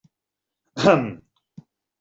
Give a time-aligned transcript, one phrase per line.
[0.77, 1.07] Ehem!